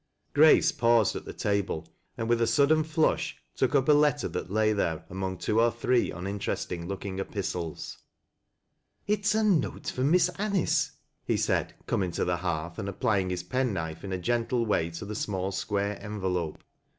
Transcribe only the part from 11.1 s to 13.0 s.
he said, joming to the hearth and